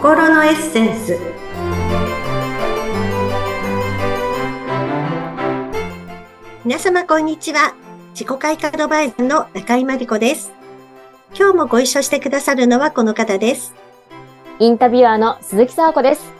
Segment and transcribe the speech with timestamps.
[0.00, 1.18] 心のエッセンス。
[6.64, 7.74] 皆様こんにちは。
[8.12, 10.52] 自己開花アドバイザーの中井真理子です。
[11.38, 13.74] 今日もご一緒してくださるのはこの方です。
[14.58, 16.32] インタビュアーの鈴木沙子です。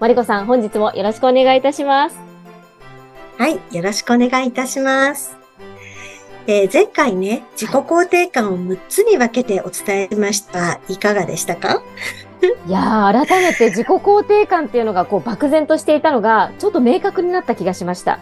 [0.00, 2.16] 真理子さん本日もよろしくお願いいたします。
[3.36, 5.36] はいよろしくお願いいたします。
[6.46, 10.80] えー、前回ね、自己肯定感を6つに分けてお伝えしました。
[10.88, 11.82] いかがでしたか？
[12.66, 18.18] いやー、改めて自己肯定感っていうのがこう漠然としていたのが、ちょっと明確になった気がしました。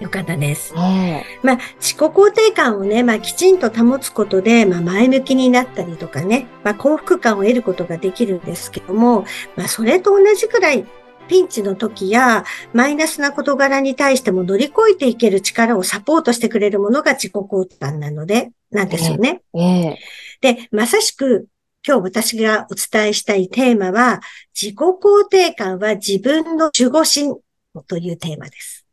[0.00, 0.72] よかったです。
[0.76, 9.24] えー、まあ、自己肯定感をね、まあ、きちんと保つことで、まあ、前向きになったりとかね、まあ、幸福感を得ることができるんですけども、
[9.56, 10.86] まあ、それと同じくらい
[11.28, 19.42] ピンチの時やマイナスな事柄に対しても乗り越えていける力をサポートしてくれるものが自己肯定感なので、なんですよね。
[19.54, 19.94] えー、
[20.40, 21.46] で、まさしく
[21.86, 24.20] 今日私がお伝えしたいテーマは、
[24.54, 27.40] 自己肯定感は自分の守護神
[27.86, 28.84] というテーマです。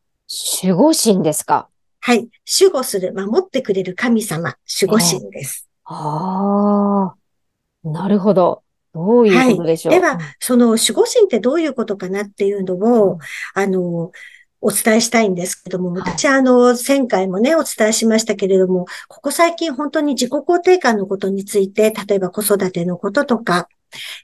[0.63, 1.67] 守護神ですか？
[1.99, 2.30] はい。
[2.59, 5.67] 守護する、守ってくれる神様、守護神です。
[5.83, 7.13] あ
[7.83, 8.63] あ、なるほど。
[8.93, 13.19] どういうことでしょう、はい、では、その守護神ってどういうことかなっていうのを、うん、
[13.53, 14.11] あの、
[14.61, 23.67] お伝えしたいんですけども、私はあの、前回もね、お伝えしましたけれども、ここ最近本当に自己肯定感のことについて、例えば子育てのこととか、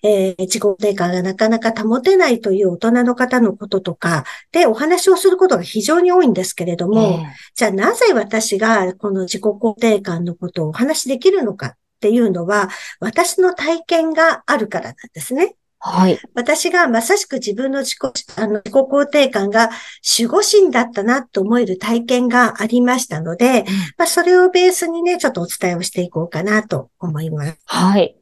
[0.03, 7.25] えー、自己肯定感がなかなか保てないという大人の方のこととかでお話をすることが非常に多いんですけれども、えー、
[7.55, 15.55] じゃあなぜ私がこの自己肯定感のことをお話しできるのかっていうのは、私の体験があるからなんですね。
[15.85, 16.17] はい。
[16.33, 19.69] 私がまさしく自分の自己、あの、自己肯定感が
[20.17, 23.65] 守護神だったなと思える体験がありましたので、うん、
[23.97, 27.57] まあ、それをベースにね、ちょっとお伝えをしていこうかなと思います。
[27.65, 28.15] はい。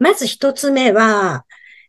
[0.00, 1.44] まず一つ目は、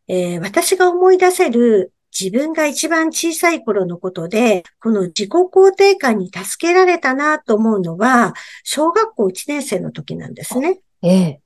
[0.08, 10.82] えー、私が思い出せる自分が一番小さい頃のことで、この自己肯定感に助けられたなと思うのは、小学校1年生の時なんですね。
[11.02, 11.42] ええ。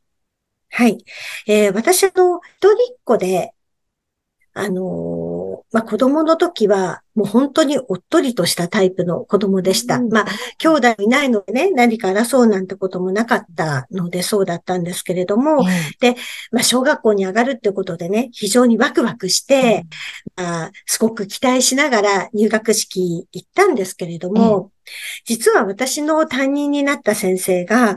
[0.72, 1.04] はい。
[1.48, 3.54] えー、私の一人っ子で、
[4.54, 5.21] あの、
[5.72, 9.98] まあ、子供の時は、もう本当におっとりとしたタイプの子供でした。
[9.98, 10.26] うん、まあ、
[10.58, 15.66] 兄弟いないのでね、何か争うなんてこともなかったのでそうだったんですけれども、うん、
[16.00, 16.16] で、
[16.52, 19.86] まあ、小学校に上がるってことでね、非常にワクワクして、
[20.38, 24.72] うん、まあ、すごく期待しながら入学式行ったんですけれども、
[25.26, 27.96] 実は私の担任になった先生が、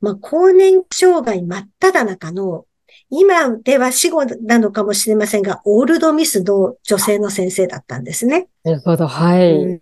[0.00, 2.64] まあ、更年期障害真っ只中の
[3.10, 8.48] 今では死後なのかもしれませんが、オールドミスの女性の先生だったんですね。
[8.64, 9.52] なるほど、はい。
[9.52, 9.80] うん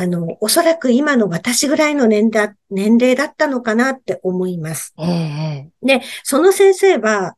[0.00, 4.94] あの、おそらく今の私ぐらいの年だ年齢だったのかなって思います。
[4.96, 7.34] えー、で、その先生は、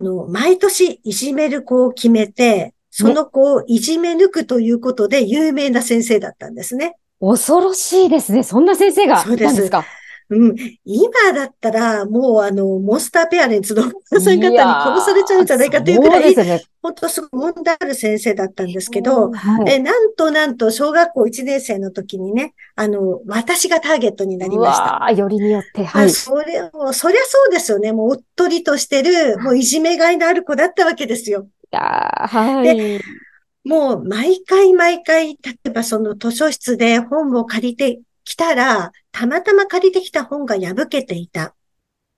[0.00, 6.96] あの、毎年いじめる子を決めて、その子をいじめ抜くということで有名な先生だったんですね。
[7.20, 8.44] 恐ろしいですね。
[8.44, 9.80] そんな先生がいたんですか？
[9.80, 9.82] う
[10.30, 25.04] ん、今だったら、もうあの、モンスターペアレンツのお母さん方に殺されちゃうんじゃないかというくらい、ね、本当すごい問題ある先生だったんですけど、はい、えなんとなんと小学校1年生の時にね、あの、私がターゲットになりました。
[25.04, 26.10] あよりによって、はい。
[26.10, 27.92] それも、そりゃそうですよね。
[27.92, 31.48] もうおっとりとしてる、もういじめがいのある子だったわけですよ。
[31.72, 32.76] いやはい。
[32.76, 33.00] で
[33.64, 41.54] もう毎回毎回、例えばその図書室で本を借りて来たら、たまたま借りてきた本が破けていたっ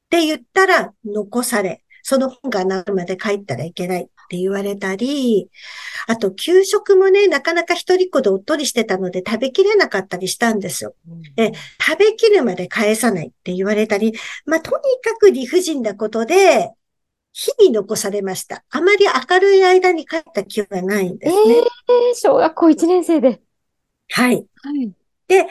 [0.08, 5.50] て言ったら残され、その本がなるまで帰ったらいけないって言われたり、
[6.06, 10.94] あと給食もね、なかなか一人っ子でおっとりしてたので食べきれなかったりしたんですよ。
[11.34, 14.14] で、食べきるまで返さないって言われたり、
[14.46, 16.70] まあ、とにかく理不尽なことで、
[17.34, 18.64] 日々残されました。
[18.70, 21.56] あまり明るい間に帰った記憶がないんですね。
[21.56, 23.42] えー、小学校1年生で。
[24.08, 24.46] はい。
[24.62, 24.92] はい。
[25.28, 25.46] で、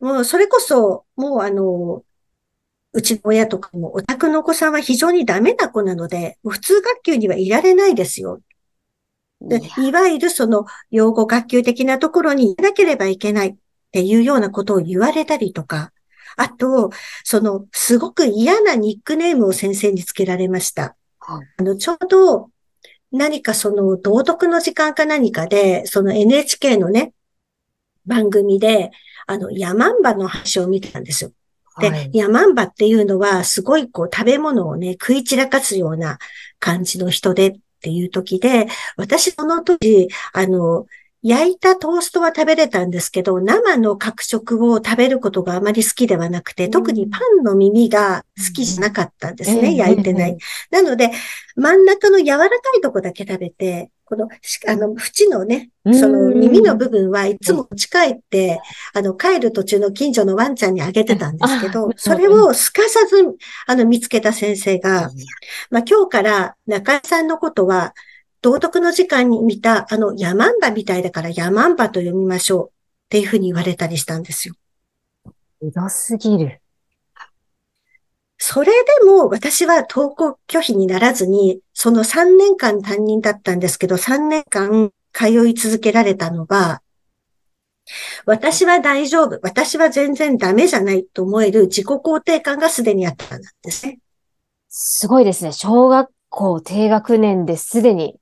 [0.00, 2.04] もうそれこそ、もうあの、
[2.92, 8.40] うちの親とかも、お宅のお子さんは非常にダメな子なので、普通学級にはいられないですよ。
[9.40, 13.56] でいわゆるその、養護学級的なところにいなければいけないっ
[13.92, 15.92] ていうようなことを言われたりとか、
[16.36, 16.90] あと、
[17.24, 20.96] その、すごく嫌なニックネームを先生につけられました。
[21.18, 22.50] はい、あの、ちょうど、
[23.10, 27.12] 何かその、道徳の時間か何かで、その NHK のね、
[28.08, 28.90] 番組で、
[29.26, 31.32] あの、ヤマンバの話を見てたんですよ。
[31.80, 36.18] で、はい、ヤマンバっていうのは、すごいこう、食べ物をね、食い散らかすような
[36.58, 38.66] 感じの人でっていう時で、
[38.96, 40.86] 私その時、あの、
[41.22, 50.38] 焼いたトーストは食べれたんですけど、生の角食を食べることがあまり好きではなくて、特にパンの耳が好きじゃなかったんですね、焼いてない。
[50.70, 51.10] なので、
[51.56, 58.58] 真ん中の柔らかいとこだけ食べて、この、あの、縁のね、その耳の部分はいつも持ち帰って、
[58.94, 65.10] あの、帰る途中の近所のワンちゃんにあげてたんですけど、それをすかさず、あの、見つけた先生が、
[65.70, 67.94] まあ、今日から中井さんのことは、
[68.40, 72.70] 道徳の時間に見た、あの、ヤマンバみたいだからヤマンバと読みましょうっ
[73.10, 74.54] ていうふうに言われたりしたんですよ。
[75.60, 76.62] ひどすぎる。
[78.38, 86.80] それでも私は登校拒否にならずに、その3年間担任だったんですけど、3年間通い続けられたのは、
[88.26, 93.98] 私は大丈夫、私は全然ダメじゃないと思える自己肯定感がすでにあったんですね。
[94.68, 95.52] すごいですね。
[95.52, 98.20] 小学校低学年ですでに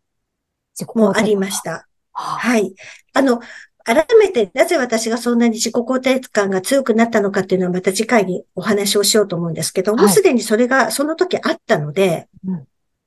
[0.95, 1.87] もありました。
[2.13, 2.75] はい。
[3.13, 3.41] あの、
[3.87, 12.67] 改めてなぜ私がそんなに自己肯定感が強くなったのかっていうのはまた次回にお話をしようと思うんですけど、もうすでにそれがその時あったので、うん、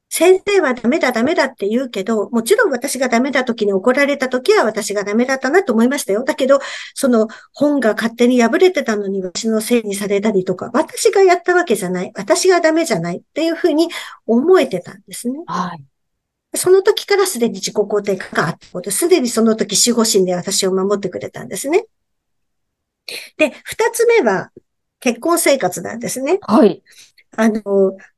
[0.10, 6.24] 先生はダメだダメだって言うけど、もちろん私がダメだ時に怒られた時は私がダメだったなと思いましたよ。
[6.24, 6.60] だけど、
[6.96, 13.90] その本が勝手に破れてたのに私のせいにされたりとか、私がやったわけじゃない、私がダメじゃないっていうふうに
[14.26, 15.40] 思えてたんですね。
[15.46, 15.84] はい。
[16.56, 21.86] その時からすでに自己肯定感があったこと、すでにその時守護神で私を守ってくれたんですね。
[23.38, 24.52] で、二つ目は
[25.00, 26.40] 結婚生活なんですね。
[26.42, 26.82] はい。
[27.38, 27.62] あの、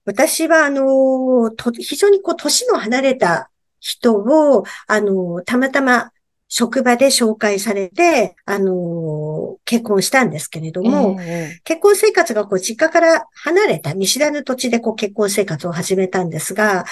[0.06, 3.50] 私はあの、非常にこう、年の離れた
[3.80, 6.12] 人を、あの、たまたま
[6.48, 16.86] 職場で紹介されて、あの、結婚したんですけれども、えー、結婚生活がこう、実家から離れた見知らぬ土地でこう、結婚生活を始めたんですが、あ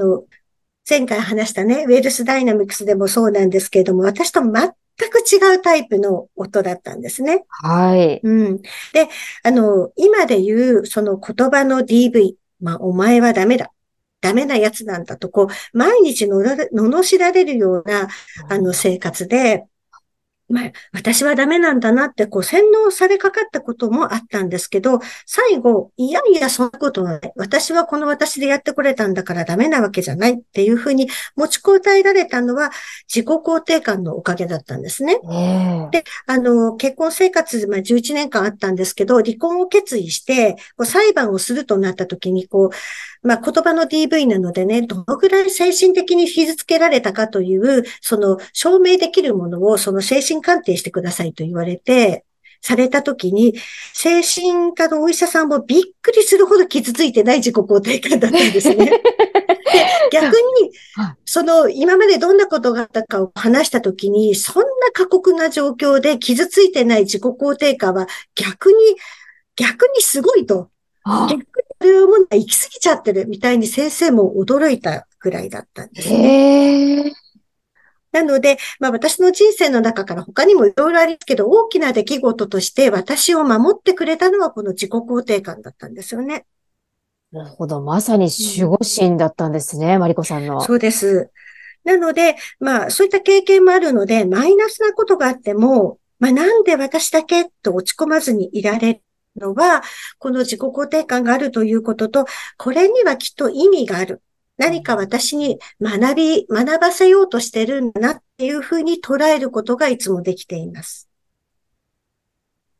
[0.00, 0.24] の
[0.88, 7.44] 前回話したね、ウェルスダイナミクスでもそうなんですけれども、私と全く違うタイプの音だったんですね。
[7.48, 8.20] はい。
[8.22, 8.62] うん。
[8.92, 9.08] で、
[9.42, 13.70] あの、今で言う、その言葉の DV、まあ、お前はダメだ。
[14.20, 16.40] ダメなやつなんだと、こう、毎日の
[16.72, 18.08] のしられるような、
[18.48, 19.66] あの、生活で、
[20.48, 27.32] まあ、私はダメなんだなって、こう、洗脳されかかったこともあったんですけど、最後、いやいや、そんなことはない。
[27.36, 32.70] 私はこの私でやってこれたんだからダメなわけじゃないっていうふうに持ちこたえられたのは、
[33.08, 35.18] 自己肯定感のおかげだったんですね。
[35.90, 42.70] で、あの、結婚生活、まあ、11年間あったんですけど、離婚を決意して、こう裁判をするとなった時に、こう、
[43.26, 52.24] まあ、言葉の DV なのでね、どのぐらい精神的に傷つけられたかという、その証明できるものを、その精神鑑定してくださいと言われて、
[52.64, 53.54] されたときに、
[53.92, 58.86] 精神科のお医者さんもびっくりするほど傷ついてない自己肯定感だったんですね。
[58.86, 58.92] で
[60.10, 60.72] 逆に、
[61.26, 68.78] その、今までどんなことがあったかを話したときに、そんな過酷な状況で傷ついてない自己肯定感は逆に、
[69.56, 70.70] 逆にすごいと。
[71.04, 71.44] 逆に
[71.82, 77.12] それをも行き過ぎちゃってるみたいに先生も驚いたぐらいだったんですね。
[78.14, 86.46] なので、まあ私の人生の中から他にもいろいろありますけど、大きな出来事として私を守ってくれたのはこの自己肯定感だったんですよね。
[87.32, 87.82] なるほど。
[87.82, 90.60] まさに守護神だったんですね、うん、マリコさんの。
[90.60, 91.32] そうです。
[91.82, 99.00] なので、まあそういった経験もあるので、マイナスなことがあっても、まあなんで私だけと落ち込まずにいられる
[99.36, 99.82] のは、
[100.20, 102.26] この自己肯定感があるということと、
[102.58, 104.22] これにはきっと意味がある。
[104.56, 111.08] 何か私に学び、学ばせようとしてるんだなっていうふうに捉えることがいつもできています。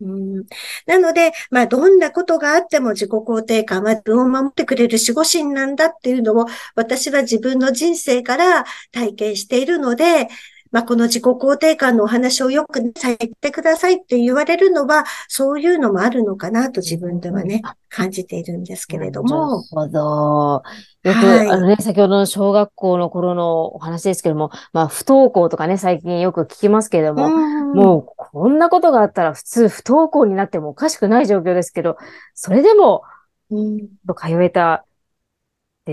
[0.00, 0.44] うん、
[0.86, 10.28] なので、まあ、どんなことがあっても自己肯定感は自分を守ってくれる守護神なんだっていうのを、私は自分の人生から体験しているので、
[10.74, 19.62] まあ、この自己肯定感のお話をよくされてくださいって言われるのは、そういうのもあるのかなと自分ではね、感じているんですけれども。
[19.72, 20.62] なるほど。
[21.04, 31.98] よく、はい、あのね、先ほどの小学校の頃のお話ですけども、まあ、不登校とかね、最近よく聞きますけれども、もう、こんなことがあったら普通不登校になってもおかしくない状況ですけど、
[32.34, 33.04] それでも、
[33.48, 34.84] うん、通えた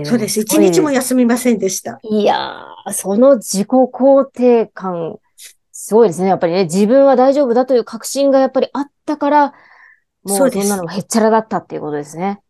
[0.04, 0.40] そうです。
[0.40, 2.00] 一日も休みませんでした。
[2.02, 5.18] いやー、その自己肯定感、
[5.70, 6.28] すごいですね。
[6.28, 9.52] やっぱりね、自分は大丈夫だという確信がやっぱりあったから、
[10.22, 12.40] もうそんなのがへっちゃらだったっていうことですね。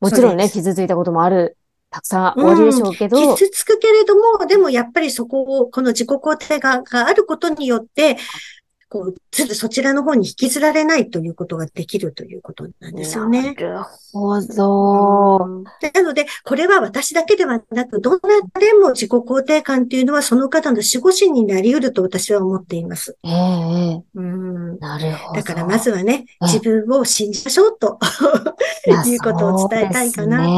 [0.00, 1.56] もちろんね、傷ついたこともある、
[1.90, 8.16] たくさんおありでしょうけど、うん、傷つくけれども、でもやっぱりそこを、この自己肯定感があることによって、
[8.88, 13.42] こう、ずるそちらの方に引きずられないということができるということなんですよね。
[13.42, 15.38] なるほど。
[15.92, 18.20] なので、これは私だけではなく、どんな
[18.54, 23.16] 誰も自己肯定感っていうのはその方の守護神になり得ると私は思っています。
[23.24, 25.40] ええうん、なるほど。
[25.40, 27.98] だからまずはね、自分を信じましょうと
[28.86, 30.50] いうことを伝えたいかなと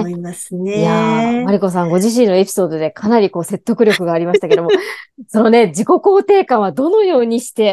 [0.00, 0.80] 思いますね。
[0.80, 4.70] いやマリコさんご自身のエピソードでかなりこう説得力がありましたけども、
[5.28, 7.63] そのね、自己肯定感はどのようにして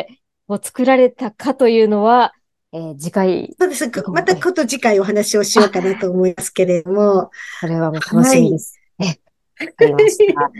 [0.48, 2.33] を作られたかというのは、
[2.74, 3.55] えー、次回。
[3.60, 3.91] そうです。
[4.07, 7.29] またこと次回お話をしようかなと思いますけれども。
[7.60, 8.79] それはもう楽しみです。
[8.98, 9.19] はい、
[9.60, 10.51] え、わかりました。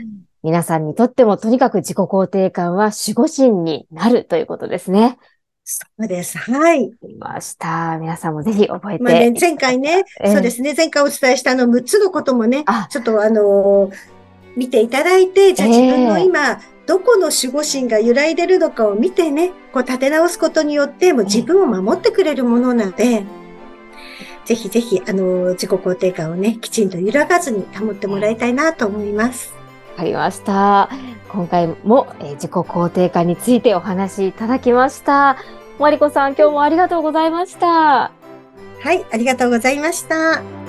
[0.42, 5.18] 皆さんにとってもとにかく自己肯定感は守護神になるということですね。
[5.64, 6.36] そうです。
[6.38, 6.82] はい。
[6.82, 7.96] いました。
[7.98, 9.04] 皆さんもぜひ覚えて。
[9.04, 13.92] まあね、前回ね、えー、そうですね、前回お伝えしたあの6つのこともね、ちょっとあのー、
[14.56, 23.24] 見ていただいて、じゃあ自分の今、えーどこの守護神が揺らいでるのかを見てね、こう立て直すことによって、もう自分を守ってくれるものなので、
[24.44, 29.54] ぜひぜひ、あの、自己肯定感をね、きちんと揺らがずに保ってもらいたいなと思います。
[29.92, 30.90] わかりました。
[31.28, 35.36] 今回も、えー、自己肯定感についてお話しいただきました。
[35.78, 37.68] マリコさん、今日もありがとうございました。
[37.68, 38.12] は
[38.92, 40.61] い、ありがとうございました。